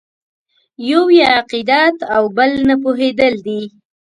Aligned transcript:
یو 0.89 1.03
یې 1.17 1.25
عقیدت 1.37 1.95
او 2.15 2.23
بل 2.37 2.51
نه 2.67 2.75
پوهېدل 2.83 3.33
دي. 3.45 3.61